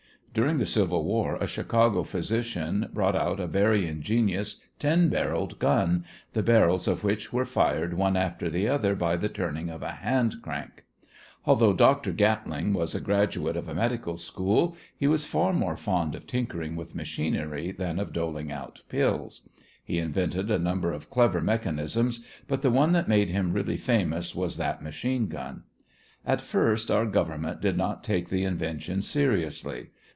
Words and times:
During 0.33 0.59
the 0.59 0.65
Civil 0.65 1.03
War 1.03 1.35
a 1.41 1.45
Chicago 1.45 2.03
physician 2.03 2.87
brought 2.93 3.17
out 3.17 3.41
a 3.41 3.47
very 3.47 3.85
ingenious 3.85 4.61
ten 4.79 5.09
barreled 5.09 5.59
gun, 5.59 6.05
the 6.31 6.41
barrels 6.41 6.87
of 6.87 7.03
which 7.03 7.33
were 7.33 7.43
fired 7.43 7.95
one 7.95 8.15
after 8.15 8.49
the 8.49 8.65
other 8.69 8.95
by 8.95 9.17
the 9.17 9.27
turning 9.27 9.69
of 9.69 9.83
a 9.83 9.91
hand 9.91 10.35
crank. 10.41 10.85
Although 11.45 11.73
Dr. 11.73 12.13
Gatling 12.13 12.71
was 12.71 12.95
a 12.95 13.01
graduate 13.01 13.57
of 13.57 13.67
a 13.67 13.73
medical 13.75 14.15
school, 14.15 14.77
he 14.97 15.05
was 15.05 15.25
far 15.25 15.51
more 15.51 15.75
fond 15.75 16.15
of 16.15 16.25
tinkering 16.27 16.77
with 16.77 16.95
machinery 16.95 17.73
than 17.73 17.99
of 17.99 18.13
doling 18.13 18.53
out 18.53 18.83
pills. 18.87 19.49
He 19.83 19.97
invented 19.99 20.49
a 20.49 20.57
number 20.57 20.93
of 20.93 21.09
clever 21.09 21.41
mechanisms, 21.41 22.25
but 22.47 22.61
the 22.61 22.71
one 22.71 22.93
that 22.93 23.09
made 23.09 23.27
him 23.31 23.51
really 23.51 23.75
famous 23.75 24.33
was 24.33 24.55
that 24.55 24.81
machine 24.81 25.27
gun. 25.27 25.63
At 26.25 26.39
first 26.39 26.89
our 26.89 27.05
government 27.05 27.59
did 27.59 27.75
not 27.75 28.01
take 28.01 28.29
the 28.29 28.45
invention 28.45 29.01
seriously. 29.01 29.87